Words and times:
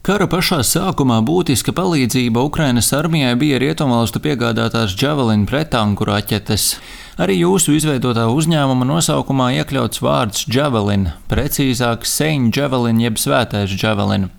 Kara 0.00 0.24
pašā 0.32 0.62
sākumā 0.64 1.18
būtiska 1.28 1.74
palīdzība 1.76 2.40
Ukrainas 2.48 2.86
armijai 2.96 3.34
bija 3.36 3.58
rietumvalstu 3.60 4.22
piegādātās 4.24 4.94
Javelin 4.96 5.42
pretanku 5.44 6.06
raķetes. 6.08 6.78
Arī 7.20 7.36
jūsu 7.42 7.74
izveidotā 7.76 8.24
uzņēmuma 8.32 8.88
nosaukumā 8.88 9.50
iekļauts 9.58 10.00
vārds 10.00 10.46
Javelin, 10.48 11.10
precīzāk 11.28 12.08
Saint 12.08 12.56
Javelin 12.56 13.04
jeb 13.04 13.20
Svētais 13.20 13.76
Javelin. 13.76 14.30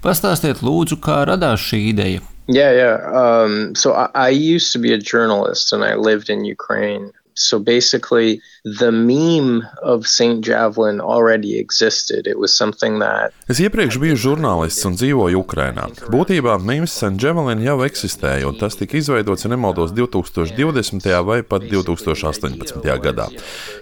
Pastāstiet 0.00 0.64
lūdzu, 0.64 0.96
kā 1.04 1.26
radās 1.28 1.60
šī 1.60 1.82
ideja. 1.90 2.24
Yeah, 2.48 2.72
yeah. 2.72 3.04
Um, 3.12 3.74
so 3.76 3.92
I, 3.92 4.08
I 4.14 4.28
used 4.30 4.72
to 4.72 4.78
be 4.78 4.94
a 4.94 4.98
journalist 4.98 5.74
and 5.76 5.84
I 5.84 5.94
lived 5.94 6.30
in 6.30 6.46
Ukraine 6.48 7.12
So 7.34 7.58
basically, 7.58 8.40
the 8.64 8.92
meme 8.92 9.66
of 9.82 10.06
St. 10.06 10.44
Javelin 10.44 11.00
already 11.00 11.58
existed. 11.58 12.26
It 12.26 12.38
was 12.38 12.54
something 12.56 13.00
that. 13.00 13.32
Es 13.48 13.60
iepriekš 13.60 13.98
biju 14.02 14.18
žurnālists 14.20 14.84
un 14.86 14.98
dzīvoju 14.98 15.40
Ukrajinā. 15.40 15.88
Būtībā 16.12 16.58
mīmīms 16.60 16.94
St. 16.94 17.16
Javelin 17.22 17.62
jau 17.64 17.78
eksistēja, 17.86 18.46
un 18.50 18.58
tas 18.60 18.76
tika 18.78 18.98
izveidots, 19.00 19.46
ja 19.46 19.52
nemaldos, 19.52 19.94
2020. 19.96 21.08
vai 21.26 21.40
pat 21.42 21.66
2018. 21.70 22.82
gadā. 23.02 23.28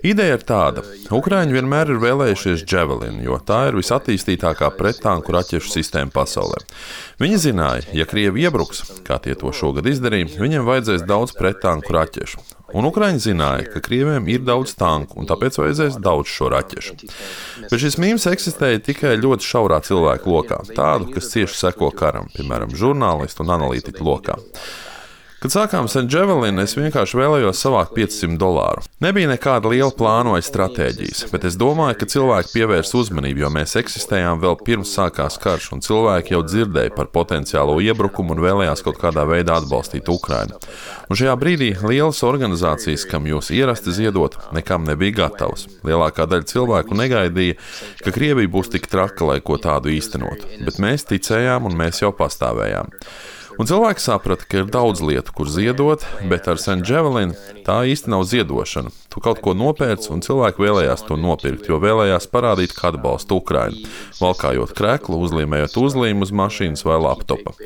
Ideja 0.06 0.38
ir 0.38 0.46
tāda: 0.46 0.84
Ukrāņi 1.10 1.58
vienmēr 1.58 1.90
ir 1.90 2.00
vēlējušies 2.02 2.64
Javelin, 2.70 3.20
jo 3.24 3.40
tā 3.42 3.66
ir 3.70 3.78
visattīstītākā 3.80 4.70
pretanku 4.78 5.34
raķešu 5.36 5.74
sistēma 5.74 6.14
pasaulē. 6.14 6.62
Viņi 7.20 7.42
zināja, 7.50 7.84
ja 7.92 8.06
Krievi 8.08 8.46
iebruks, 8.46 8.84
kā 9.04 9.18
tie 9.20 9.34
to 9.34 9.52
šogad 9.52 9.90
izdarīja, 9.90 10.38
viņiem 10.40 10.64
vajadzēs 10.68 11.04
daudz 11.08 11.36
pretanku 11.36 11.92
raķešu. 11.98 12.59
Un 12.76 12.86
Ukrāņi 12.86 13.24
zināja, 13.24 13.66
ka 13.72 13.82
Krievijam 13.84 14.28
ir 14.30 14.44
daudz 14.46 14.74
tanku, 14.78 15.18
un 15.20 15.28
tāpēc 15.30 15.58
vajadzēs 15.60 15.98
daudz 16.02 16.30
šo 16.30 16.50
raķešu. 16.54 16.98
Bet 17.66 17.78
šis 17.82 17.98
mīmīms 18.00 18.28
eksistēja 18.30 18.82
tikai 18.86 19.16
ļoti 19.20 19.46
šaurā 19.46 19.80
cilvēku 19.86 20.30
lokā, 20.34 20.60
tādu, 20.76 21.10
kas 21.14 21.32
cieši 21.32 21.58
seko 21.64 21.90
karam, 21.96 22.30
piemēram, 22.36 22.74
žurnālistu 22.76 23.44
un 23.44 23.56
analītiķu 23.56 24.06
lokā. 24.06 24.38
Kad 25.40 25.54
sākām 25.54 25.86
St. 25.88 26.02
Javelin, 26.12 26.60
es 26.60 26.74
vienkārši 26.76 27.16
vēlējos 27.16 27.62
savākt 27.64 27.94
500 27.96 28.36
dolāru. 28.36 28.82
Nebija 29.00 29.30
nekāda 29.30 29.70
liela 29.72 29.94
plāna 29.96 30.34
vai 30.34 30.42
stratēģijas, 30.44 31.22
bet 31.32 31.46
es 31.48 31.56
domāju, 31.56 31.96
ka 31.96 32.08
cilvēki 32.12 32.52
pievērs 32.58 32.92
uzmanību, 32.98 33.40
jo 33.46 33.50
mēs 33.54 33.72
eksistējām 33.80 34.42
vēl 34.42 34.58
pirms 34.66 34.92
sākās 34.98 35.40
karš, 35.40 35.70
un 35.72 35.80
cilvēki 35.86 36.36
jau 36.36 36.42
dzirdēja 36.44 36.92
par 36.92 37.08
potenciālo 37.16 37.78
iebrukumu 37.80 38.36
un 38.36 38.44
vēlējās 38.44 38.84
kaut 38.84 39.00
kādā 39.00 39.24
veidā 39.32 39.56
atbalstīt 39.62 40.12
Ukrainu. 40.12 40.60
Un 41.08 41.16
šajā 41.16 41.38
brīdī 41.40 41.72
lielas 41.88 42.20
organizācijas, 42.20 43.08
kam 43.08 43.24
jūs 43.32 43.48
ierasti 43.56 43.96
ziedot, 43.96 44.36
nekam 44.52 44.84
nebija 44.84 45.22
gatavas. 45.22 45.70
Lielākā 45.88 46.28
daļa 46.28 46.50
cilvēku 46.52 47.00
negaidīja, 47.00 47.56
ka 48.04 48.12
Krievija 48.12 48.52
būs 48.60 48.74
tik 48.76 48.92
traka, 48.92 49.32
lai 49.32 49.40
ko 49.40 49.56
tādu 49.56 49.88
īstenotu, 49.96 50.52
bet 50.68 50.84
mēs 50.84 51.08
ticējām 51.08 51.72
un 51.72 51.80
mēs 51.80 52.04
jau 52.04 52.12
pastāvējām. 52.12 52.92
Un 53.60 53.68
cilvēki 53.68 54.00
saprata, 54.00 54.46
ka 54.48 54.62
ir 54.62 54.70
daudz 54.72 55.02
lietu, 55.04 55.34
kur 55.36 55.48
ziedot, 55.52 56.06
bet 56.30 56.46
ar 56.48 56.56
St. 56.56 56.80
Javelin 56.88 57.34
tā 57.66 57.82
īsti 57.92 58.08
nav 58.08 58.24
ziedošana. 58.24 58.88
Tu 59.10 59.22
kaut 59.22 59.40
ko 59.42 59.56
nopērci, 59.58 60.10
un 60.14 60.22
cilvēki 60.22 60.62
vēlējās 60.62 61.02
to 61.08 61.16
nopirkt, 61.18 61.66
jo 61.66 61.80
vēlējās 61.82 62.28
parādīt, 62.30 62.74
ka 62.76 62.92
atbalsta 62.92 63.34
Ukrainu, 63.34 63.90
valkājot 64.20 64.74
krēklu, 64.78 65.18
uzlīmējot 65.26 65.74
uzlīmu 65.82 66.26
uz 66.28 66.34
mašīnas 66.42 66.86
vai 66.86 67.00
laptopa. 67.02 67.56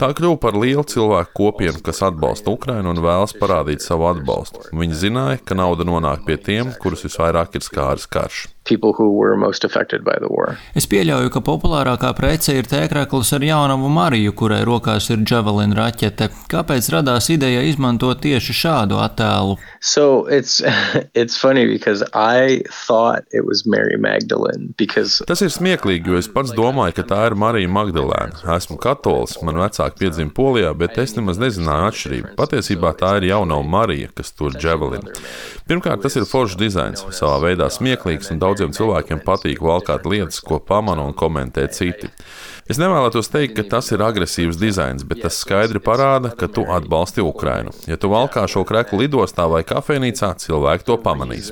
Tā 0.00 0.10
kļuva 0.18 0.40
par 0.42 0.58
lielu 0.58 0.82
cilvēku 0.82 1.34
kopienu, 1.38 1.82
kas 1.86 2.02
atbalsta 2.10 2.50
Ukrainu 2.50 2.90
un 2.90 3.02
vēlas 3.04 3.36
parādīt 3.38 3.86
savu 3.86 4.10
atbalstu. 4.10 4.66
Viņi 4.74 5.02
zināja, 5.06 5.42
ka 5.44 5.58
nauda 5.58 5.86
nonāk 5.86 6.26
pie 6.26 6.38
tiem, 6.50 6.74
kurus 6.82 7.06
visvairāk 7.06 7.54
ir 7.60 7.66
skāris 7.66 8.10
karš 8.10 8.48
people 8.68 8.92
who 8.92 9.08
were 9.18 9.36
most 9.36 9.64
affected 9.64 10.04
by 10.04 10.16
the 10.22 10.28
war. 10.28 10.56
Es 10.76 10.86
pieļauju, 10.90 11.32
ka 11.32 11.40
populārākā 11.44 12.12
prece 12.18 12.58
ir 12.58 12.68
tēkrakls 12.68 13.32
ar 13.36 13.44
jaunavu 13.46 13.88
Mariju, 13.92 14.34
kurai 14.36 14.60
rokās 14.68 15.08
ir 15.12 15.24
Javelin 15.28 15.72
raķete. 15.78 16.28
Kāpēc 16.52 16.90
radās 16.92 17.30
ideja 17.32 17.64
izmantot 17.66 18.20
tieši 18.24 18.56
šādu 18.62 19.00
attēlu? 19.00 19.56
So 19.80 20.26
it's 20.28 20.60
it's 21.14 21.36
funny 21.36 21.66
because 21.66 22.04
I 22.12 22.62
thought 22.86 23.24
it 23.32 23.46
was 23.46 23.64
Mary 23.66 23.96
Magdalene 23.96 24.74
because 24.76 25.22
Tas 25.26 25.42
ir 25.42 25.52
smieklīgi, 25.54 26.12
jo 26.12 26.20
es 26.20 26.28
pats 26.28 26.52
domāju, 26.52 26.98
ka 27.00 27.06
tā 27.08 27.22
ir 27.30 27.38
Marija 27.38 27.72
Magdalēna. 27.72 28.44
Esmu 28.58 28.78
katolis, 28.82 29.38
man 29.42 29.60
vecāki 29.62 30.04
piedzima 30.04 30.34
Polijā, 30.36 30.74
bet 30.76 30.98
es 31.00 31.16
nemaz 31.16 31.40
nezināju 31.40 31.88
atšķirību. 31.88 32.34
Patiesībā 32.36 32.92
tā 33.00 33.16
ir 33.22 33.30
jaunā 33.32 33.62
Marija, 33.64 34.12
kas 34.12 34.34
tur 34.36 34.56
Javelin. 34.60 35.08
Pirmkārt, 35.68 36.04
tas 36.04 36.16
ir 36.16 36.28
foršs 36.28 36.56
dizains, 36.60 37.04
savā 37.16 37.40
veidā 37.48 37.68
smieklīgs 37.72 38.32
un 38.32 38.40
daudz 38.40 38.58
daudziem 38.58 38.74
cilvēkiem 38.74 39.22
patīk 39.22 39.62
valkāt 39.62 40.06
lietas, 40.08 40.40
ko 40.42 40.58
pamana 40.58 41.04
un 41.06 41.14
komentē 41.14 41.68
citi. 41.70 42.10
Es 42.68 42.76
nevēlētos 42.76 43.30
teikt, 43.32 43.54
ka 43.56 43.62
tas 43.72 43.86
ir 43.94 44.02
agresīvs 44.04 44.58
dizains, 44.60 45.04
bet 45.08 45.22
tas 45.24 45.38
skaidri 45.40 45.80
parāda, 45.80 46.34
ka 46.36 46.50
tu 46.52 46.66
atbalsti 46.68 47.24
Ukrainu. 47.24 47.72
Ja 47.88 47.96
tu 47.96 48.10
valkā 48.12 48.42
šo 48.44 48.60
kreklu 48.68 49.00
lidostā 49.06 49.46
vai 49.48 49.62
kafejnīcā, 49.64 50.34
cilvēki 50.42 50.84
to 50.84 50.98
pamanīs. 51.00 51.48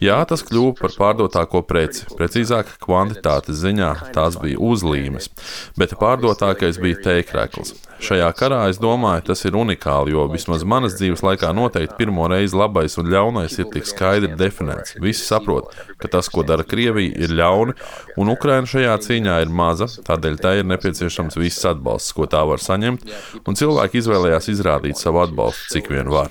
Jā, 0.00 0.16
tas 0.28 0.40
kļuva 0.48 0.72
par 0.80 0.94
pārdotāko 0.96 1.60
preci. 1.68 2.08
Precīzāk, 2.16 2.72
kvantitātes 2.80 3.60
ziņā 3.60 3.90
tās 4.16 4.40
bija 4.40 4.56
uzlīmes, 4.56 5.28
bet 5.76 5.92
pārdotākais 6.00 6.80
bija 6.80 7.02
tēkrekls. 7.04 7.76
Šajā 7.96 8.26
karā 8.36 8.58
es 8.68 8.76
domāju, 8.80 9.22
tas 9.30 9.40
ir 9.48 9.56
unikāli, 9.56 10.12
jo 10.12 10.26
vismaz 10.28 10.64
manas 10.68 10.98
dzīves 10.98 11.22
laikā 11.24 11.48
noteikti 11.56 11.96
pirmo 11.96 12.26
reizi 12.28 12.56
labais 12.56 12.96
un 13.00 13.08
ļaunais 13.12 13.56
ir 13.56 13.70
tik 13.72 13.88
skaidri 13.88 14.36
definēts. 14.36 14.98
Visi 15.00 15.24
saprot, 15.24 15.72
ka 15.96 16.10
tas, 16.12 16.28
ko 16.32 16.44
dara 16.44 16.64
Krievija, 16.68 17.16
ir 17.16 17.32
ļauni, 17.36 17.76
un 18.20 18.32
Ukraina 18.34 18.68
šajā 18.68 18.98
cīņā 19.06 19.38
ir 19.44 19.52
maza, 19.62 19.88
tādēļ 20.08 20.36
tai 20.46 20.60
ir 20.60 20.68
nepieciešams 20.70 21.38
viss 21.40 21.66
atbalsts, 21.66 22.14
ko 22.16 22.28
tā 22.30 22.44
var 22.46 22.62
saņemt, 22.62 23.06
un 23.42 23.58
cilvēki 23.58 24.00
izvēlējās 24.02 24.50
izrādīt 24.54 25.00
savu 25.00 25.24
atbalstu, 25.24 25.72
cik 25.74 25.90
vien 25.90 26.10
var. 26.12 26.30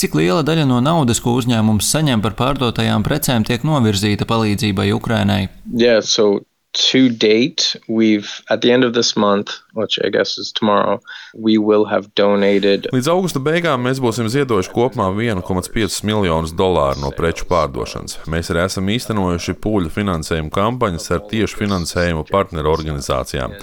Cik 0.00 0.16
liela 0.16 0.40
daļa 0.46 0.68
no 0.70 0.80
naudas, 0.84 1.20
ko 1.20 1.36
uzņēmums 1.40 1.90
saņem 1.92 2.24
par 2.24 2.38
pārdotajām 2.40 3.04
precēm, 3.06 3.44
tiek 3.48 3.66
novirzīta 3.68 4.28
palīdzībai 4.30 4.90
Ukrainai? 4.96 5.42
Yeah, 5.70 6.00
so 6.00 6.40
to 6.72 7.08
date, 7.08 7.76
we've 7.88 8.42
at 8.48 8.60
the 8.62 8.70
end 8.70 8.84
of 8.84 8.94
this 8.94 9.16
month, 9.16 9.58
which 9.72 9.98
I 10.04 10.08
guess 10.08 10.38
is 10.38 10.52
tomorrow, 10.52 11.00
we 11.34 11.58
will 11.58 11.84
have 11.86 12.14
donated. 12.14 12.86
Līdz 12.94 13.10
augusta 13.10 13.42
beigām 13.42 13.82
mēs 13.86 14.00
būsim 14.02 14.28
ziedojuši 14.30 14.70
kopumā 14.74 15.08
1,5 15.10 16.04
miljonus 16.06 16.54
dolāru 16.54 17.02
no 17.02 17.10
preču 17.14 17.46
pārdošanas. 17.50 18.20
Mēs 18.30 18.52
arī 18.52 18.64
esam 18.66 18.90
īstenojuši 18.90 19.56
pūļu 19.62 19.90
finansējumu 19.94 20.52
kampaņas 20.54 21.10
ar 21.16 21.24
tiešu 21.30 21.58
finansējumu 21.64 22.26
partneru 22.30 22.70
organizācijām, 22.72 23.56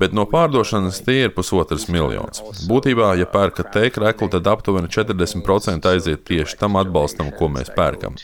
bet 0.00 0.16
no 0.16 0.26
pārdošanas 0.28 1.00
tie 1.06 1.24
ir 1.26 1.34
pusotrs 1.36 1.88
miljons. 1.88 2.44
Būtībā, 2.68 3.14
ja 3.20 3.28
pērkat 3.30 3.72
tēkreklu, 3.76 4.30
tad 4.36 4.52
aptuveni 4.52 4.92
40% 4.92 5.88
aiziet 5.94 6.26
tieši 6.28 6.60
tam 6.60 6.76
atbalstam, 6.80 7.32
ko 7.36 7.48
mēs 7.52 7.72
pērkam. 7.76 8.20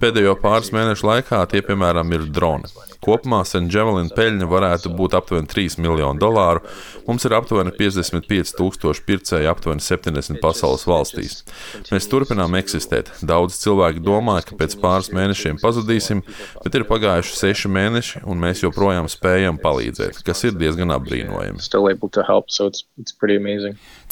Pēdējo 0.00 0.38
pāris 0.40 0.72
mēnešu 0.74 1.10
laikā 1.10 1.44
tie, 1.52 1.64
piemēram, 1.64 2.16
ir 2.16 2.28
droni. 2.32 2.72
Kopumā 3.04 3.42
St. 3.44 3.68
Javelin 3.72 4.08
peļņa 4.14 4.48
varētu 4.48 4.92
būt 4.96 5.16
aptuveni 5.18 5.48
3 5.50 5.78
miljoni 5.84 6.20
dolāru. 6.22 6.64
Mums 7.04 7.26
ir 7.28 7.34
aptuveni 7.36 7.74
55 7.76 8.54
tūkstoši 8.56 9.04
pircēji 9.04 9.48
aptuveni 9.50 9.84
70 9.84 10.40
pasaules 10.40 10.86
valstīs. 10.88 11.42
Mēs 11.92 12.08
turpinām 12.08 12.56
eksistēt. 12.56 13.10
Daudz 13.24 13.58
cilvēki 13.60 14.00
domā, 14.04 14.38
ka 14.46 14.56
pēc 14.60 14.78
pāris 14.80 15.10
mēnešiem 15.14 15.60
pazudīsim, 15.62 16.22
bet 16.64 16.78
ir 16.78 16.86
pagājuši 16.88 17.36
seši 17.40 17.72
mēneši, 17.76 18.24
un 18.24 18.40
mēs 18.40 18.64
joprojām 18.64 19.10
spējam 19.12 19.60
palīdzēt, 19.60 20.22
kas 20.24 20.44
ir 20.48 20.56
diezgan 20.56 20.94
apbrīnojami. 20.96 21.60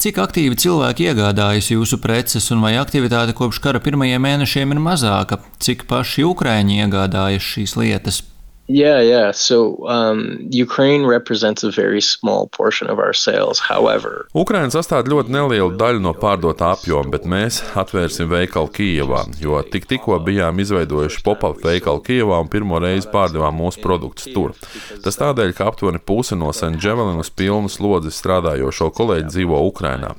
Cik 0.03 0.19
aktīvi 0.19 0.59
cilvēki 0.59 1.09
iegādājas 1.09 1.71
jūsu 1.73 1.99
preces, 2.03 2.49
un 2.53 2.61
vai 2.65 2.75
aktivitāte 2.81 3.35
kopš 3.37 3.61
kara 3.63 3.81
pirmajiem 3.83 4.21
mēnešiem 4.27 4.75
ir 4.75 4.83
mazāka? 4.83 5.39
Cik 5.63 5.87
paši 5.89 6.27
Ukrāņi 6.27 6.83
iegādājas 6.83 7.49
šīs 7.53 7.77
lietas? 7.79 8.21
Yeah, 8.67 9.01
yeah. 9.01 9.31
So 9.31 9.85
um, 9.89 10.47
Ukraine 10.49 11.05
represents 11.05 11.63
a 11.63 11.71
very 11.71 11.99
small 11.99 12.47
portion 12.47 12.89
of 12.89 12.97
our 12.97 13.11
sales. 13.11 13.59
However, 13.59 14.29
Ukraina 14.31 14.71
sastāv 14.71 15.09
ļoti 15.11 15.33
nelielu 15.35 15.75
daļu 15.75 15.99
no 15.99 16.13
pārdotā 16.15 16.69
apjoma, 16.77 17.11
bet 17.11 17.27
mēs 17.27 17.59
atvērsim 17.75 18.29
veikalu 18.31 18.71
Kijavā, 18.71 19.25
jo 19.43 19.59
tik 19.67 19.89
tikko 19.91 20.15
bijām 20.23 20.61
izveidojuši 20.63 21.23
pop-up 21.25 21.59
veikalu 21.65 21.99
Kijavā 22.07 22.39
un 22.39 22.47
pirmo 22.47 22.79
reizi 22.79 23.09
pārdevām 23.11 23.59
mūsu 23.59 23.83
produktus 23.83 24.31
tur. 24.31 24.55
Tas 25.03 25.19
tādēļ, 25.19 25.51
ka 25.57 25.67
aptuveni 25.67 25.99
puse 25.99 26.39
no 26.39 26.53
St. 26.55 26.79
Javelinas 26.79 27.33
pilnu 27.35 27.67
slodzi 27.67 28.15
strādājošo 28.15 28.93
kolēģi 28.95 29.27
dzīvo 29.27 29.59
Ukrainā. 29.67 30.13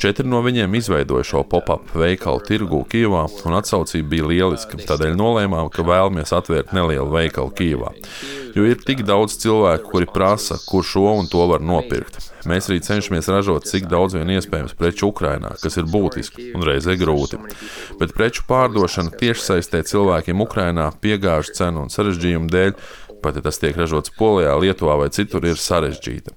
Četri 0.00 0.24
no 0.24 0.40
viņiem 0.40 0.80
izveidoja 0.80 1.28
šo 1.28 1.44
pop-up 1.44 1.92
veikalu 1.92 2.40
tirgu 2.48 2.80
Kijavā, 2.88 3.28
un 3.44 3.60
atsaucība 3.60 4.14
bija 4.16 4.32
lieliska. 4.32 4.80
Tādēļ 4.88 5.12
nolēmām, 5.20 5.68
ka 5.68 5.84
vēlamies 5.84 6.32
atvērt 6.32 6.72
nelielu 6.72 7.12
veikalu 7.12 7.52
Kijavā. 7.52 7.81
Lietuvā. 7.82 8.52
Jo 8.54 8.66
ir 8.68 8.80
tik 8.84 9.02
daudz 9.06 9.38
cilvēku, 9.40 9.90
kuri 9.90 10.06
prasa, 10.06 10.58
kur 10.68 10.84
šo 10.84 11.16
un 11.18 11.28
to 11.30 11.46
var 11.48 11.60
nopirkt. 11.64 12.18
Mēs 12.48 12.68
arī 12.68 12.80
cenšamies 12.82 13.30
ražot 13.30 13.68
cik 13.70 13.86
daudz 13.90 14.16
vien 14.16 14.30
iespējams 14.34 14.74
preču 14.74 15.08
Ukrajinā, 15.12 15.54
kas 15.62 15.78
ir 15.78 15.86
būtiski 15.86 16.50
un 16.56 16.66
reizē 16.66 16.96
grūti. 16.98 17.38
Bet 18.00 18.14
preču 18.16 18.42
pārdošana 18.48 19.14
tiešsaistē 19.20 19.84
cilvēkiem 19.86 20.42
Ukrajinā 20.42 20.90
piegāžu 21.02 21.54
cenu 21.58 21.86
un 21.86 21.92
sarežģījumu 21.92 22.50
dēļ 22.52 22.74
pat 23.22 23.38
ja 23.38 23.44
tas 23.44 23.60
tiek 23.62 23.76
ražots 23.78 24.12
Polijā, 24.18 24.54
Lietuvā 24.60 24.96
vai 25.00 25.08
citur, 25.14 25.46
ir 25.46 25.60
sarežģīta. 25.60 26.34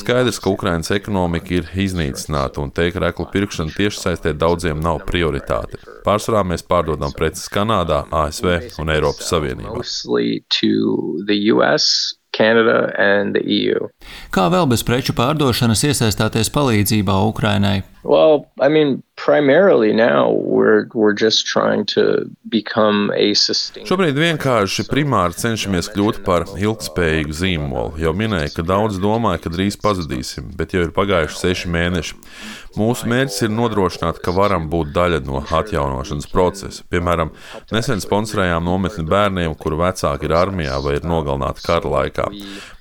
Skaidrs, 0.00 0.40
ka 0.42 0.52
Ukrainas 0.52 0.92
ekonomika 0.94 1.56
ir 1.58 1.70
iznīcināta 1.86 2.62
un 2.62 2.72
teikt 2.74 3.00
reklu 3.02 3.28
pirkšana 3.32 3.74
tieši 3.76 4.02
saistē 4.02 4.34
daudziem 4.36 4.80
nav 4.82 5.02
prioritāte. 5.08 5.80
Pārsvarā 6.06 6.44
mēs 6.46 6.66
pārdodam 6.66 7.14
preces 7.16 7.48
Kanādā, 7.52 8.04
ASV 8.12 8.78
un 8.82 8.94
Eiropas 8.94 9.32
Savienībā. 9.32 9.80
EU. 13.40 13.88
Kā 14.34 14.46
vēl 14.52 14.68
bez 14.68 14.84
preču 14.84 15.16
pārdošanas 15.16 15.86
iesaistāties 15.88 16.52
palīdzībā 16.52 17.16
Ukrainai? 17.30 17.80
Well, 18.02 18.46
I 18.60 18.68
mean, 18.68 19.02
primarily 19.16 19.92
now 19.92 20.30
we're, 20.30 20.86
we're 20.94 21.14
just 21.14 21.46
trying 21.46 21.86
to 21.86 22.30
become 22.48 23.10
a 23.16 23.34
sustainable. 23.34 23.88
Šobrīd 23.90 24.20
vienkārši 24.20 24.84
primāri 24.90 25.34
cenšamies 25.40 25.88
kļūt 25.94 26.20
par 26.26 26.46
ilgspējīgu 26.54 27.34
zīmolu. 27.34 27.96
Jau 28.00 28.12
minēju, 28.16 28.52
ka 28.54 28.66
daudz 28.68 29.00
domāja, 29.02 29.42
ka 29.42 29.52
drīz 29.56 29.80
pazudīsim, 29.82 30.52
bet 30.56 30.76
jau 30.76 30.84
ir 30.86 30.94
pagājuši 30.94 31.42
seši 31.42 31.72
mēneši. 31.72 32.20
Mūsu 32.76 33.08
mērķis 33.08 33.46
ir 33.46 33.52
nodrošināt, 33.56 34.20
ka 34.20 34.34
varam 34.36 34.68
būt 34.68 34.92
daļa 34.92 35.22
no 35.24 35.40
atjaunošanas 35.40 36.28
procesa. 36.28 36.84
Piemēram, 36.92 37.30
nesen 37.72 38.02
sponsorējām 38.04 38.68
nometni 38.68 39.06
bērniem, 39.08 39.56
kuru 39.56 39.80
vecāki 39.80 40.28
ir 40.28 40.36
armijā 40.36 40.76
vai 40.84 40.98
ir 40.98 41.08
nogalināti 41.08 41.64
kara 41.64 41.88
laikā. 41.94 42.28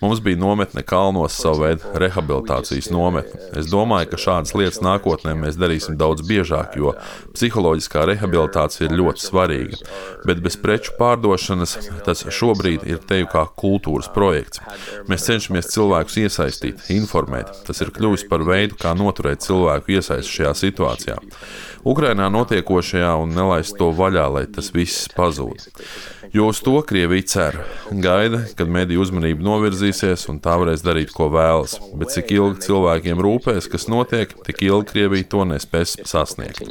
Mums 0.03 0.19
bija 0.25 0.41
nometne 0.41 0.83
kalnos, 0.83 1.39
savu 1.39 1.63
veidu 1.63 1.95
rehabilitācijas 2.03 2.91
nometne. 2.91 3.39
Es 3.55 3.71
domāju, 3.71 4.11
ka 4.11 4.19
šādas 4.19 4.51
lietas 4.59 4.83
nākotnē 4.83 5.14
mēs 5.23 5.59
darīsim 5.59 5.95
daudz 5.99 6.25
biežāk, 6.27 6.75
jo 6.79 6.93
psiholoģiskā 7.33 8.05
rehabilitācija 8.11 8.89
ir 8.89 8.97
ļoti 8.99 9.23
svarīga. 9.23 9.79
Bet 10.27 10.41
bez 10.43 10.57
preču 10.59 10.95
pārdošanas 10.99 11.77
tas 12.05 12.25
šobrīd 12.27 12.83
ir 12.89 12.99
teju 13.07 13.29
kā 13.31 13.45
kultūras 13.55 14.11
projekts. 14.13 14.61
Mēs 15.07 15.27
cenšamies 15.29 15.71
cilvēkus 15.73 16.19
iesaistīt, 16.25 16.89
informēt. 16.95 17.53
Tas 17.67 17.81
ir 17.85 17.93
kļuvis 17.95 18.27
par 18.29 18.43
veidu, 18.47 18.75
kā 18.81 18.95
noturēt 18.97 19.45
cilvēku 19.45 19.97
iesaistu 19.97 20.41
šajā 20.41 20.53
situācijā. 20.65 21.21
Ukrainā 21.85 22.31
notiekošajā 22.33 23.11
un 23.21 23.35
nelaist 23.37 23.75
to 23.77 23.91
vaļā, 23.93 24.25
lai 24.33 24.45
tas 24.49 24.71
viss 24.73 25.05
pazūd. 25.13 25.67
Jo 26.33 26.47
uz 26.49 26.59
to 26.65 26.79
Krievija 26.81 27.27
cer. 27.29 27.57
Gaida, 27.91 28.41
kad 28.57 28.71
mediju 28.71 29.03
uzmanība 29.05 29.45
novirzīsies 29.45 30.25
un 30.31 30.39
tā 30.43 30.55
varēs 30.59 30.81
darīt, 30.83 31.13
ko 31.13 31.29
vēlas. 31.29 31.77
Bet 31.95 32.15
cik 32.15 32.33
ilgi 32.33 32.65
cilvēkiem 32.65 33.21
rūpēs, 33.21 33.69
kas 33.71 33.85
notiek, 33.91 34.33
tik 34.47 34.63
ilgi 34.65 34.94
Krievija 34.95 35.25
to 35.27 35.43
nespēs 35.43 35.97
sasniegt. 36.07 36.61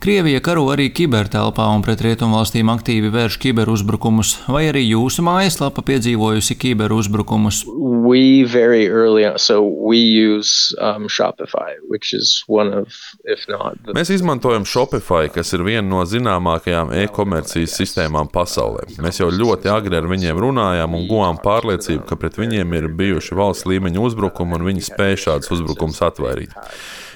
Krievija 0.00 0.40
karo 0.46 0.66
arī 0.70 0.86
kibertelpā 0.94 1.66
un 1.74 1.82
pret 1.82 2.04
rietumvalstīm 2.06 2.70
aktīvi 2.70 3.10
vērš 3.10 3.38
kiberuzbrukumus, 3.42 4.36
vai 4.46 4.68
arī 4.70 4.84
jūsu 4.84 5.24
mājaslapa 5.26 5.82
piedzīvojusi 5.88 6.54
kiberuzbrukumus? 6.60 7.64
We 8.10 8.44
very 8.46 8.86
early 8.88 9.26
on, 9.26 9.38
so 9.42 9.62
we 9.66 9.98
use 9.98 10.74
um, 10.78 11.08
Shopify, 11.10 11.74
which 11.88 12.14
is 12.14 12.44
one 12.46 12.70
of, 12.72 12.94
if 13.24 13.48
not. 13.50 13.74
The... 13.82 13.96
Mēs 13.98 14.14
izmantojam 14.14 14.62
Shopify, 14.62 15.26
kas 15.34 15.50
ir 15.56 15.66
viena 15.66 15.86
no 15.88 16.04
zināmākajām 16.06 16.94
e-komercijas 17.02 17.74
sistēmām 17.80 18.30
pasaulē. 18.30 18.86
Mēs 19.02 19.18
jau 19.18 19.32
ļoti 19.34 19.70
agri 19.74 19.98
ar 19.98 20.06
viņiem 20.10 20.38
runājām 20.46 20.94
un 20.94 21.10
guvām 21.10 21.42
pārliecību, 21.42 22.06
ka 22.06 22.18
pret 22.22 22.38
viņiem 22.38 22.78
ir 22.78 22.88
bijuši 23.02 23.38
valsts 23.38 23.66
līmeņa 23.66 24.06
uzbrukumi 24.06 24.60
un 24.60 24.70
viņi 24.70 24.88
spēj 24.92 25.20
šādus 25.40 25.60
uzbrukumus 25.60 26.02
atvairīt. 26.02 26.52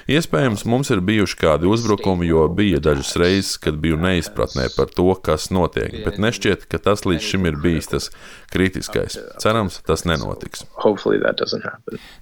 Iespējams, 0.05 0.67
mums 0.69 0.91
ir 0.93 1.01
bijuši 1.01 1.37
kādi 1.39 1.65
uzbrukumi, 1.65 2.27
jo 2.29 2.43
bija 2.47 2.79
dažas 2.79 3.15
reizes, 3.17 3.55
kad 3.57 3.79
biju 3.81 3.97
neizpratnē 3.97 4.67
par 4.75 4.91
to, 4.93 5.07
kas 5.17 5.49
notiek, 5.49 6.03
bet 6.05 6.19
nešķiet, 6.21 6.67
ka 6.69 6.77
tas 6.77 7.05
līdz 7.05 7.25
šim 7.25 7.47
ir 7.49 7.57
bijis 7.57 7.89
tas 7.89 8.11
kritiskais. 8.53 9.17
Cerams, 9.41 9.81
tas 9.85 10.05
nenotiks. 10.05 10.65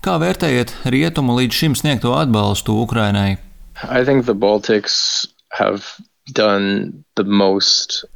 Kā 0.04 0.16
vērtējat 0.24 0.76
rietumu 0.86 1.36
līdz 1.42 1.60
šim 1.60 1.76
sniegto 1.76 2.16
atbalstu 2.16 2.78
Ukrainai? 2.80 3.36
I 3.84 4.06
think 4.06 4.26
the 4.26 4.34
Baltics 4.36 5.28
have 5.52 5.84
done 6.32 7.04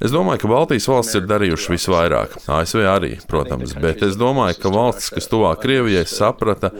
Es 0.01 0.09
domāju, 0.09 0.39
ka 0.41 0.47
Baltijas 0.49 0.87
valsts 0.89 1.17
ir 1.19 1.27
darījušas 1.29 1.69
visvairāk. 1.69 2.31
ASV 2.49 2.79
arī, 2.89 3.09
protams, 3.29 3.75
bet 3.77 4.01
es 4.01 4.15
domāju, 4.17 4.55
ka 4.63 4.71
valstis, 4.73 5.11
kas 5.13 5.29
tuvāk 5.29 5.61
Krievijai, 5.61 6.01
saprata, 6.09 6.71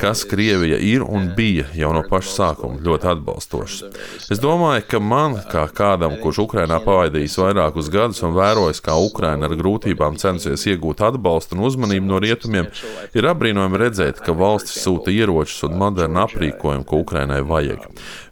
kas 0.00 0.22
Krievija 0.24 0.78
ir 0.80 1.04
un 1.04 1.28
bija 1.36 1.66
jau 1.76 1.90
no 1.92 2.00
paša 2.08 2.32
sākuma 2.32 2.80
ļoti 2.80 3.10
atbalstošas. 3.12 3.98
Es 4.32 4.40
domāju, 4.40 4.86
ka 4.88 5.02
man, 5.04 5.36
kā 5.52 5.66
kādam, 5.68 6.16
kurš 6.22 6.46
Ukrainā 6.46 6.78
pavadījis 6.80 7.36
vairākus 7.42 7.92
gadus 7.92 8.24
un 8.24 8.32
vērojis, 8.38 8.80
kā 8.80 8.96
Ukraina 8.96 9.44
ar 9.44 9.56
grūtībām 9.60 10.16
censies 10.16 10.64
iegūt 10.72 11.04
atbalstu 11.10 11.58
un 11.58 11.66
uzmanību 11.68 12.08
no 12.08 12.22
rietumiem, 12.24 12.70
ir 13.12 13.28
apbrīnojami 13.34 13.82
redzēt, 13.84 14.24
ka 14.24 14.32
valstis 14.32 14.80
sūta 14.80 15.12
ieročus 15.12 15.68
un 15.68 15.76
modernu 15.84 16.24
aprīkojumu, 16.24 16.88
ko 16.88 17.04
Ukrainai 17.04 17.42
vajag. 17.44 17.84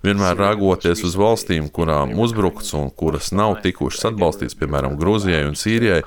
Vienmēr 0.04 0.36
rāgoties 0.36 1.04
uz 1.04 1.14
valstīm, 1.16 1.68
kurām 1.72 2.16
uzbrukts 2.20 2.72
un 2.76 2.90
kuras 2.92 3.33
nav 3.36 3.58
tikušas 3.64 4.10
atbalstītas, 4.12 4.56
piemēram, 4.60 4.96
Grūzijai 5.00 5.44
un 5.48 5.56
Sīrijai, 5.58 6.02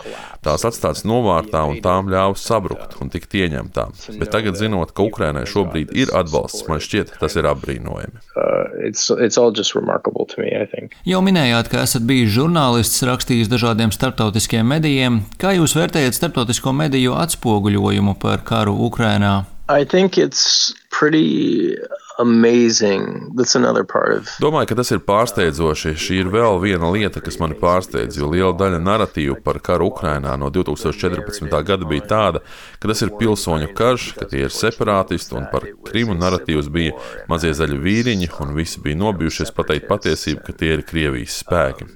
tās 0.45 0.65
atstātas 0.67 1.05
novārtā 1.07 1.63
un 1.69 1.81
tām 1.83 2.11
ļāvis 2.11 2.45
sabrukt 2.47 2.97
un 3.03 3.11
tikt 3.13 3.35
ieņemtām. 3.37 3.95
Bet 4.21 4.31
tagad, 4.33 4.57
zinot, 4.59 4.93
ka 4.95 5.05
Ukrainai 5.07 5.45
šobrīd 5.49 5.93
ir 5.97 6.13
atbalsts, 6.17 6.65
man 6.69 6.81
šķiet, 6.83 7.17
tas 7.21 7.37
ir 7.39 7.49
apbrīnojami. 7.49 8.23
Uh, 8.37 8.87
it's, 8.87 9.09
it's 9.11 9.37
me, 10.37 10.87
Jau 11.07 11.21
minējāt, 11.25 11.71
ka 11.71 11.83
esat 11.83 12.07
bijis 12.07 12.33
žurnālists, 12.37 13.03
rakstījis 13.07 13.51
dažādiem 13.51 13.93
starptautiskiem 13.95 14.67
medijiem. 14.67 15.21
Kā 15.41 15.53
jūs 15.57 15.75
vērtējat 15.77 16.17
starptautisko 16.17 16.73
mediju 16.75 17.17
atspoguļojumu 17.19 18.17
par 18.21 18.43
karu 18.47 18.75
Ukrainā? 18.87 19.45
I 19.69 19.83
think 19.83 20.17
it's 20.17 20.73
pretty 20.89 21.77
amazing. 22.19 23.35
That's 23.35 23.55
another 23.55 23.83
part 23.83 24.11
of. 24.17 24.29
Domāju, 24.41 24.71
ka 24.71 24.77
tas 24.79 24.91
ir 24.93 25.01
pārsteidzoši. 25.05 25.93
Šī 25.99 26.19
ir 26.23 26.31
vēl 26.33 26.59
viena 26.63 26.89
lieta, 26.93 27.21
kas 27.23 27.37
mani 27.41 27.57
pārsteidz, 27.59 28.17
jo 28.17 28.29
liela 28.31 28.53
daļa 28.57 28.79
narratīvu 28.83 29.37
par 29.45 29.59
karu 29.63 29.91
Ukrainā 29.91 30.33
no 30.39 30.49
2014. 30.53 31.51
gada 31.67 31.89
bija 31.89 32.07
tāda, 32.09 32.43
ka 32.81 32.89
tas 32.91 33.03
ir 33.05 33.13
pilsoņu 33.19 33.69
karš, 33.77 34.07
ka 34.17 34.29
tie 34.31 34.45
ir 34.47 34.53
separātisti, 34.53 35.37
un 35.37 35.49
par 35.51 35.67
Krimu 35.87 36.17
narratīvs 36.17 36.71
bija 36.73 36.95
mazie 37.29 37.53
zaļi 37.57 37.77
vīriņi, 37.83 38.31
un 38.41 38.55
visi 38.57 38.81
bija 38.83 38.99
nobijušies 39.03 39.53
pateikt 39.55 39.87
patiesību, 39.91 40.43
ka 40.47 40.57
tie 40.57 40.73
ir 40.77 40.87
Krievijas 40.87 41.43
spēki. 41.43 41.91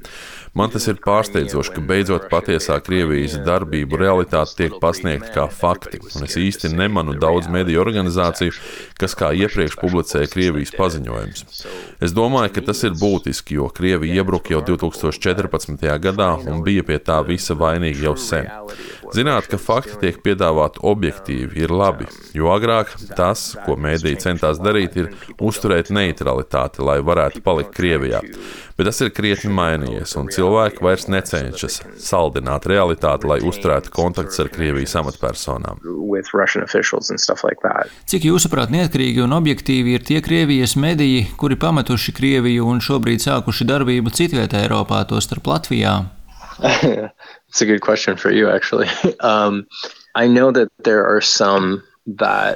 Man 0.51 0.67
tas 0.67 0.83
ir 0.91 0.97
pārsteidzoši, 0.99 1.71
ka 1.77 1.81
beidzot 1.87 2.25
patiesā 2.27 2.75
Krievijas 2.83 3.37
darbību 3.45 3.95
realitāte 4.01 4.57
tiek 4.57 4.73
pasniegta 4.83 5.31
kā 5.31 5.45
fakti, 5.47 6.01
un 6.11 6.27
es 6.27 6.35
īsti 6.35 6.73
nemanu 6.75 7.15
daudz 7.15 7.47
mediju 7.47 7.79
organizāciju, 7.85 8.51
kas 8.99 9.15
kā 9.17 9.31
iepriekš 9.37 9.77
publicēja 9.81 10.29
Krievijas 10.31 10.73
paziņojumus. 10.77 11.65
Es 12.03 12.15
domāju, 12.17 12.53
ka 12.55 12.65
tas 12.71 12.83
ir 12.87 12.95
būtiski, 12.99 13.59
jo 13.59 13.69
Krievija 13.73 14.21
iebruka 14.21 14.55
jau 14.55 14.63
2014. 14.71 15.85
gadā 16.03 16.31
un 16.47 16.63
bija 16.65 16.85
pie 16.87 16.99
tā 16.99 17.21
visa 17.27 17.57
vainīga 17.57 18.09
jau 18.09 18.15
sen. 18.19 18.49
Zināt, 19.11 19.49
ka 19.51 19.59
fakti 19.59 19.97
tiek 19.99 20.21
piedāvāti 20.23 20.79
objektīvi, 20.87 21.65
ir 21.65 21.73
labi, 21.75 22.07
jo 22.37 22.47
agrāk 22.53 22.93
tas, 23.17 23.51
ko 23.65 23.75
mēdīji 23.75 24.21
centās 24.23 24.61
darīt, 24.63 24.95
ir 24.95 25.09
uzturēt 25.35 25.91
neutralitāti, 25.91 26.79
lai 26.85 27.01
varētu 27.03 27.43
palikt 27.43 27.75
Krievijā. 27.75 28.21
Bet 28.81 28.87
tas 28.89 29.01
ir 29.05 29.11
krietni 29.13 29.51
mainījies, 29.53 30.15
un 30.17 30.31
cilvēki 30.33 30.81
vairs 30.81 31.03
necenšas 31.05 31.75
saldināt 32.01 32.63
realitāti, 32.65 33.27
lai 33.29 33.35
uzturētu 33.45 33.91
kontaktus 33.93 34.41
ar 34.41 34.47
Krievijas 34.49 34.95
amatpersonām. 34.97 35.83
Cik 38.09 38.25
jūsuprāt, 38.25 38.73
neatkarīgi 38.73 39.21
un 39.21 39.37
objektīvi 39.37 39.93
ir 39.93 40.07
tie 40.07 40.17
Krievijas 40.25 40.73
mediji, 40.81 41.27
kuri 41.37 41.59
pametuši 41.61 42.15
Krieviju 42.17 42.65
un 42.73 42.81
šobrīd 42.81 43.21
sākuši 43.21 43.69
darbību 43.69 44.15
citvietā 44.17 44.63
Eiropā, 44.65 45.03
tostarp 45.13 45.53
Latvijā? 45.53 45.93
It's 47.51 47.61
a 47.61 47.67
good 47.67 47.85
question 47.85 48.17
for 48.17 48.33
you, 48.33 48.49
actually. 48.49 48.89
Um, 49.21 49.67
I 50.15 50.25
know 50.25 50.49
that 50.49 50.69
there 50.81 51.05
are 51.05 51.21
some 51.21 51.83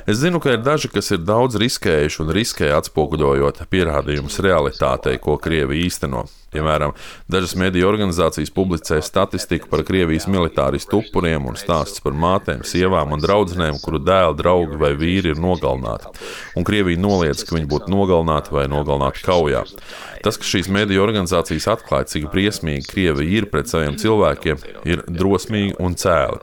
Es 0.09 0.21
zinu, 0.21 0.41
ka 0.43 0.55
ir 0.55 0.63
daži, 0.65 0.89
kas 0.91 1.11
ir 1.15 1.21
daudz 1.25 1.59
riskējuši 1.61 2.23
un 2.23 2.33
riskē 2.35 2.71
atspoguļojot 2.77 3.61
pierādījumus 3.71 4.41
realitātei, 4.45 5.19
ko 5.21 5.37
Krievija 5.41 5.87
īsteno. 5.87 6.25
Piemēram, 6.55 6.93
dažas 7.27 7.51
mediju 7.59 7.89
organizācijas 7.89 8.53
publicē 8.55 9.01
statistiku 9.03 9.67
par 9.67 9.83
Krievijas 9.83 10.29
militāristu 10.31 11.01
upuriem 11.01 11.49
un 11.49 11.57
stāstus 11.59 11.99
par 12.03 12.15
mātēm, 12.15 12.63
sievām 12.63 13.11
un 13.11 13.23
draudzenēm, 13.23 13.81
kuru 13.83 13.99
dēli, 13.99 14.37
draugi 14.39 14.79
vai 14.79 14.93
vīri 14.95 15.33
ir 15.33 15.41
nogalināti. 15.43 16.13
Un 16.55 16.67
Krievija 16.67 17.01
noliedz, 17.01 17.43
ka 17.43 17.57
viņi 17.57 17.67
būtu 17.73 17.91
nogalināti 17.91 18.55
vai 18.55 18.69
nogalināti 18.71 19.25
kaujā. 19.27 19.65
Tas, 20.23 20.39
ka 20.39 20.47
šīs 20.47 20.71
mediju 20.71 21.03
organizācijas 21.03 21.67
atklāja, 21.75 22.07
cik 22.13 22.31
briesmīgi 22.31 22.87
Krievija 22.87 23.41
ir 23.41 23.49
pret 23.51 23.69
saviem 23.69 23.99
cilvēkiem, 23.99 24.63
ir 24.87 25.03
drosmīgi 25.11 25.75
un 25.83 25.99
cēli. 25.99 26.39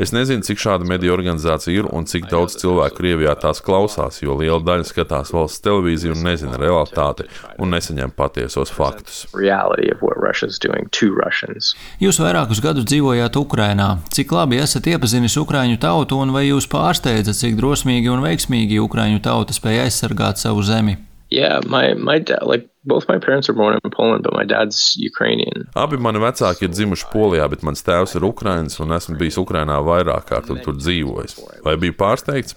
Es 0.00 0.14
nezinu, 0.16 0.42
cik 0.46 0.58
šāda 0.62 0.88
mediju 0.88 1.12
organizācija 1.12 1.82
ir 1.82 1.90
un 1.92 2.08
cik 2.08 2.30
daudz 2.32 2.49
cilvēku 2.60 3.00
Krievijā 3.00 3.34
tās 3.40 3.60
klausās, 3.64 4.20
jo 4.22 4.36
liela 4.38 4.60
daļa 4.64 4.86
skatās 4.88 5.32
valsts 5.34 5.62
televīziju 5.64 6.16
un 6.16 6.24
nezina 6.26 6.58
realitāti 6.60 7.28
un 7.58 7.74
nesaņem 7.74 8.14
patiesos 8.16 8.72
faktus. 8.74 9.26
reality 9.34 9.90
of 9.92 10.02
what 10.02 10.16
Russia's 10.16 10.58
doing 10.58 10.88
to 10.90 11.12
Russians. 11.14 11.74
Jūs 12.00 12.20
vairākus 12.22 12.62
gadus 12.62 12.88
dzīvojāt 12.90 13.36
Ukrainā. 13.36 13.98
Cik 14.14 14.32
labi 14.32 14.60
esat 14.62 14.86
iepazinis 14.86 15.36
Ukrāņu 15.40 15.78
tautu 15.80 16.18
un 16.20 16.32
vai 16.32 16.46
jūs 16.48 16.68
pārsteidzat, 16.70 17.38
cik 17.42 17.60
drosmīgi 17.60 18.10
un 18.12 18.24
veiksmīgi 18.24 18.80
Ukrāņu 18.82 19.22
tauta 19.24 19.56
spēja 19.56 19.86
aizsargāt 19.88 20.42
savu 20.42 20.62
zemi? 20.66 21.09
Yeah, 21.30 21.60
my 21.66 21.94
my 21.94 22.18
dad 22.18 22.42
like 22.42 22.68
both 22.84 23.06
my 23.08 23.18
parents 23.18 23.48
are 23.48 23.52
born 23.52 23.78
in 23.84 23.90
Poland, 23.90 24.24
but 24.24 24.34
my 24.34 24.44
dad's 24.44 24.96
Ukrainian. 24.96 25.68
Abi 25.74 25.96
mani 25.96 26.18
vecāki 26.18 26.66
ir 26.66 26.72
dzimuši 26.74 27.10
Polijā, 27.12 27.46
bet 27.52 27.62
mans 27.62 27.84
tēvs 27.86 28.16
ir 28.18 28.26
Ukrainis 28.26 28.80
un 28.82 28.96
esmu 28.96 29.18
bijis 29.20 29.38
Ukrainā 29.38 29.78
vairāk 29.84 30.26
kārt 30.32 30.50
un 30.50 30.58
tur 30.64 30.74
dzīvojis. 30.80 31.38
Vai 31.66 31.76
biju 31.78 31.94
pārsteigts? 32.00 32.56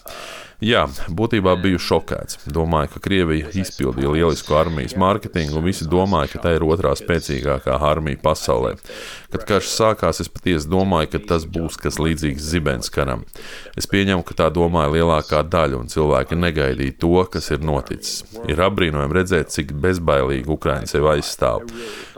Jā, 0.64 0.86
būtībā 1.12 1.58
biju 1.60 1.80
šokēts. 1.82 2.46
Domāju, 2.56 2.94
ka 2.94 3.02
Krievija 3.04 3.50
izpildīja 3.52 4.14
lielisku 4.14 4.56
armijas 4.56 4.96
mārketingu, 4.96 5.58
un 5.60 5.66
visi 5.68 5.88
domāja, 5.92 6.30
ka 6.34 6.44
tā 6.46 6.54
ir 6.56 6.64
otrā 6.64 6.94
spēcīgākā 6.96 7.76
armija 7.84 8.22
pasaulē. 8.24 8.78
Kad 9.34 9.48
karš 9.50 9.70
sākās, 9.74 10.20
es 10.22 10.30
patiesi 10.30 10.70
domāju, 10.70 11.10
ka 11.16 11.22
tas 11.34 11.48
būs 11.50 11.80
kas 11.82 11.98
līdzīgs 11.98 12.52
zibens 12.54 12.92
karam. 12.94 13.24
Es 13.80 13.88
pieņemu, 13.90 14.22
ka 14.28 14.38
tā 14.44 14.50
domāja 14.54 14.92
lielākā 14.94 15.42
daļa, 15.50 15.80
un 15.82 15.90
cilvēki 15.90 16.38
negaidīja 16.38 17.00
to, 17.02 17.16
kas 17.34 17.50
ir 17.56 17.66
noticis. 17.66 18.22
Ir 18.46 18.62
apbrīnojami 18.62 19.18
redzēt, 19.18 19.50
cik 19.56 19.74
bezbailīgi 19.82 20.54
Ukraiņi 20.54 20.92
sevi 20.94 21.16
aizstāv. 21.16 21.66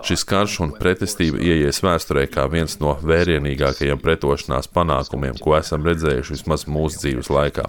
Šis 0.05 0.21
karš 0.27 0.59
un 0.61 0.73
pretestība 0.77 1.39
ieies 1.41 1.79
vēsturē 1.81 2.27
kā 2.29 2.43
viens 2.51 2.75
no 2.77 2.91
vērienīgākajiem 3.01 3.97
pretošanās 4.03 4.67
panākumiem, 4.75 5.39
ko 5.41 5.55
esam 5.57 5.87
redzējuši 5.87 6.35
vismaz 6.35 6.67
mūsu 6.69 6.99
dzīves 7.01 7.31
laikā. 7.33 7.65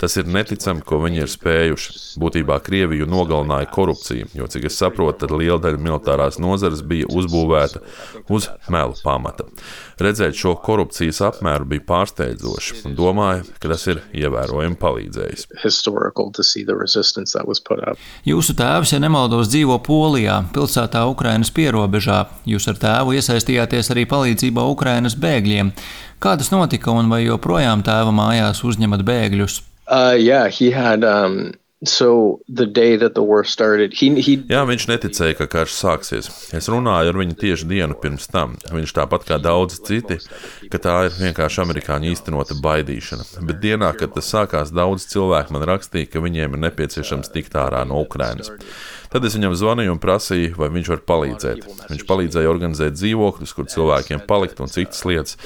Tas 0.00 0.16
ir 0.16 0.30
neticami, 0.30 0.84
ko 0.86 1.02
viņi 1.02 1.24
ir 1.24 1.32
spējuši. 1.32 1.98
Būtībā 2.20 2.56
Krieviju 2.64 3.08
nogalināja 3.10 3.68
korupcija, 3.72 4.30
jo, 4.36 4.48
cik 4.48 4.70
es 4.70 4.78
saprotu, 4.80 5.24
tad 5.24 5.34
liela 5.36 5.58
daļa 5.66 5.82
militārās 5.82 6.40
nozares 6.40 6.80
bija 6.86 7.10
uzbūvēta 7.12 7.82
uz 8.32 8.48
melu 8.76 8.96
pamata. 9.02 9.48
Redzēt 10.02 10.36
šo 10.36 10.52
korupcijas 10.60 11.22
apmēru 11.24 11.68
bija 11.70 11.84
pārsteidzoši, 11.88 12.82
un 12.84 12.96
domāju, 12.98 13.46
ka 13.60 13.70
tas 13.72 13.86
ir 13.88 14.02
ievērojami 14.12 14.76
palīdzējis. 14.80 15.46
Jūsu 18.28 18.56
tēvs, 18.58 18.92
ja 18.92 19.00
nemaldos, 19.02 19.48
dzīvo 19.52 19.78
Polijā, 19.86 20.42
pilsētā 20.54 21.06
Ukrainas 21.08 21.52
pierobežā. 21.56 22.22
Jūs 22.48 22.68
ar 22.72 22.80
tēvu 22.82 23.16
iesaistījāties 23.16 23.92
arī 23.94 24.04
palīdzībā 24.10 24.66
Ukrainas 24.76 25.16
bēgļiem. 25.20 25.72
Kā 26.20 26.36
tas 26.36 26.52
notika 26.52 26.92
un 26.96 27.08
vai 27.12 27.24
joprojām 27.24 27.84
tēva 27.86 28.12
mājās 28.14 28.64
uzņemat 28.68 29.04
bēgļus? 29.06 29.62
Uh, 29.86 30.16
yeah, 30.18 30.48
he 30.50 30.72
had. 30.74 31.04
Um, 31.04 31.54
so 31.88 32.40
the 32.48 32.66
day 32.66 32.96
that 32.96 33.14
the 33.14 33.22
war 33.22 33.44
started, 33.44 33.94
he, 33.94 34.10
he... 34.20 34.36
Jā, 34.50 34.62
viņš 34.68 34.86
neticēja, 34.90 35.36
ka 35.38 35.46
karš 35.50 35.76
sāksies. 35.76 36.30
Es 36.56 36.68
runāju 36.72 37.12
ar 37.12 37.20
viņu 37.20 37.36
tieši 37.40 37.68
dienu 37.70 37.96
pirms 38.02 38.28
tam. 38.32 38.56
Viņš 38.70 38.94
tāpat 38.96 39.26
kā 39.28 39.38
daudzi 39.42 39.80
citi, 39.86 40.18
ka 40.72 40.80
tā 40.82 40.96
ir 41.08 41.16
vienkārši 41.20 41.62
amerikāņu 41.64 42.12
īstenota 42.12 42.58
baidīšana. 42.62 43.26
Bet 43.48 43.62
dienā, 43.64 43.92
kad 43.98 44.14
tas 44.16 44.30
sākās, 44.32 44.74
daudz 44.74 45.08
cilvēku 45.12 45.56
man 45.56 45.66
rakstīja, 45.72 46.10
ka 46.12 46.24
viņiem 46.24 46.56
ir 46.56 46.64
nepieciešams 46.68 47.32
tikt 47.34 47.58
ārā 47.58 47.84
no 47.88 48.02
Ukrainas. 48.04 48.52
Tad 49.12 49.24
es 49.28 49.36
viņam 49.38 49.56
zvanīju 49.58 49.94
un 49.94 50.02
prasīju, 50.02 50.56
vai 50.60 50.70
viņš 50.74 50.92
var 50.94 51.04
palīdzēt. 51.12 51.70
Viņš 51.92 52.04
palīdzēja 52.08 52.52
organizēt 52.52 52.98
dzīvokļus, 52.98 53.56
kur 53.56 53.70
cilvēkiem 53.72 54.26
palikt 54.28 54.62
un 54.64 54.72
citas 54.72 55.04
lietas 55.08 55.36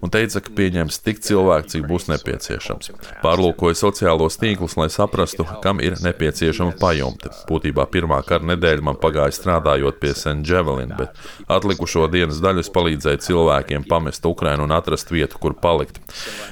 un 0.00 0.10
teica, 0.12 0.40
ka 0.40 0.52
pieņems 0.56 1.00
tik 1.04 1.20
cilvēku, 1.24 1.70
cik 1.74 1.86
būs 1.88 2.08
nepieciešams. 2.10 2.90
Pārlūkoja 3.20 3.76
sociālos 3.78 4.38
tīklus, 4.40 4.76
lai 4.80 4.88
saprastu, 4.92 5.44
kam 5.64 5.82
ir 5.84 5.98
nepieciešama 6.00 6.76
pajumte. 6.80 7.32
Būtībā 7.48 7.86
pirmā 7.92 8.20
kara 8.26 8.48
nedēļa 8.52 8.86
man 8.86 8.98
pagāja 9.00 9.34
strādājot 9.36 10.00
pie 10.00 10.14
St. 10.16 10.40
Javelin, 10.46 10.94
bet 10.96 11.16
atlikušo 11.52 12.06
dienas 12.12 12.40
daļu 12.42 12.64
es 12.64 12.72
palīdzēju 12.72 13.24
cilvēkiem 13.26 13.86
pamest 13.90 14.26
Ukrainu 14.28 14.64
un 14.66 14.74
atrast 14.76 15.12
vietu, 15.12 15.40
kur 15.42 15.56
palikt. 15.60 16.00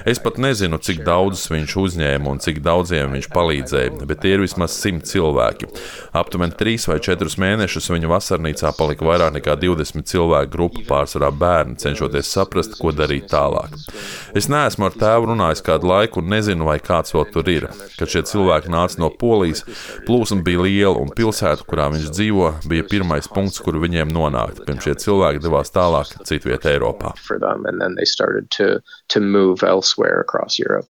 Es 0.09 0.21
pat 0.23 0.41
nezinu, 0.43 0.81
cik 0.83 1.03
daudzus 1.07 1.49
viņš 1.53 1.77
uzņēma 1.85 2.35
un 2.35 2.43
cik 2.45 2.61
daudziem 2.65 3.17
viņš 3.17 3.31
palīdzēja, 3.33 3.97
bet 4.05 4.23
tie 4.25 4.37
ir 4.37 4.45
vismaz 4.45 4.77
simt 4.77 5.09
cilvēki. 5.09 5.71
Aptuveni 6.19 6.57
trīs 6.59 6.87
vai 6.91 6.99
četrus 7.05 7.39
mēnešus 7.41 7.91
viņa 7.93 8.11
vasarnīcā 8.11 8.73
palika 8.79 9.07
vairāk 9.07 9.37
nekā 9.39 9.55
20 9.61 10.09
cilvēku 10.11 10.53
grupa, 10.53 10.85
pārsvarā 10.89 11.31
bērni, 11.35 11.79
cenšoties 11.81 12.33
saprast, 12.35 12.77
ko 12.81 12.93
darīt 12.95 13.29
tālāk. 13.33 13.77
Es 14.39 14.51
neesmu 14.51 14.89
ar 14.89 14.97
tēvu 14.99 15.31
runājis 15.33 15.65
kādu 15.67 15.91
laiku 15.91 16.23
un 16.23 16.31
nezinu, 16.35 16.67
vai 16.69 16.79
kāds 16.83 17.15
vēl 17.15 17.29
tur 17.35 17.51
ir. 17.53 17.69
Kad 17.99 18.13
šie 18.13 18.25
cilvēki 18.31 18.73
nāca 18.75 19.03
no 19.03 19.11
Polijas, 19.21 19.65
plūsma 20.09 20.43
bija 20.47 20.67
liela 20.67 20.97
un 21.01 21.13
pilsēta, 21.15 21.67
kurā 21.69 21.89
viņš 21.95 22.11
dzīvo, 22.13 22.53
bija 22.71 22.87
pirmais 22.91 23.31
punkts, 23.33 23.63
kur 23.63 23.79
viņiem 23.83 24.13
nonākt. 24.15 24.65
Pirms 24.67 24.87
šie 24.87 24.97
cilvēki 25.07 25.45
devās 25.45 25.75
tālāk 25.75 26.15
citvietā 26.29 26.75
Eiropā. 26.75 27.15